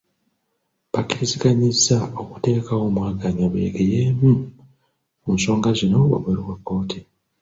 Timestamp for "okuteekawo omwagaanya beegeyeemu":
2.21-4.29